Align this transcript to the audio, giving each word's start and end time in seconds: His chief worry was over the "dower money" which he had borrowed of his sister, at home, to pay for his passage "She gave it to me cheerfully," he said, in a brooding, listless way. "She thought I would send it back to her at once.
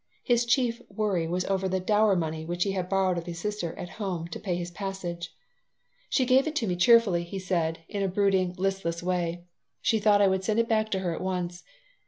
His 0.23 0.45
chief 0.45 0.81
worry 0.89 1.27
was 1.27 1.45
over 1.45 1.69
the 1.69 1.79
"dower 1.79 2.15
money" 2.15 2.43
which 2.43 2.63
he 2.63 2.71
had 2.71 2.89
borrowed 2.89 3.19
of 3.19 3.27
his 3.27 3.37
sister, 3.37 3.77
at 3.77 3.87
home, 4.01 4.27
to 4.29 4.39
pay 4.39 4.55
for 4.55 4.57
his 4.57 4.71
passage 4.71 5.31
"She 6.09 6.25
gave 6.25 6.47
it 6.47 6.55
to 6.55 6.65
me 6.65 6.75
cheerfully," 6.75 7.23
he 7.23 7.37
said, 7.37 7.81
in 7.87 8.01
a 8.01 8.07
brooding, 8.07 8.55
listless 8.57 9.03
way. 9.03 9.43
"She 9.79 9.99
thought 9.99 10.19
I 10.19 10.27
would 10.27 10.43
send 10.43 10.57
it 10.59 10.67
back 10.67 10.89
to 10.89 10.99
her 11.01 11.13
at 11.13 11.21
once. 11.21 11.61